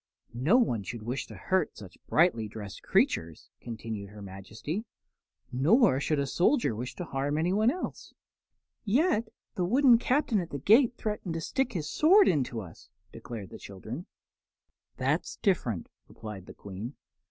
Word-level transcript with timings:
"No 0.33 0.57
one 0.57 0.81
should 0.81 1.03
wish 1.03 1.27
to 1.27 1.35
hurt 1.35 1.77
such 1.77 1.99
brightly 2.07 2.47
dressed 2.47 2.81
creatures," 2.81 3.51
continued 3.61 4.09
her 4.09 4.21
Majesty, 4.23 4.83
"nor 5.51 5.99
should 5.99 6.17
a 6.17 6.25
soldier 6.25 6.75
wish 6.75 6.95
to 6.95 7.05
harm 7.05 7.37
anyone 7.37 7.69
else." 7.69 8.11
"Yet 8.83 9.27
the 9.53 9.63
wooden 9.63 9.99
Captain 9.99 10.39
at 10.39 10.49
the 10.49 10.57
gate 10.57 10.97
threatened 10.97 11.35
to 11.35 11.41
stick 11.41 11.73
his 11.73 11.87
sword 11.87 12.27
into 12.27 12.61
us," 12.61 12.89
declared 13.13 13.51
the 13.51 13.59
child. 13.59 13.85
"That's 14.97 15.35
different," 15.35 15.87
replied 16.07 16.47
the 16.47 16.55
Queen. 16.55 16.95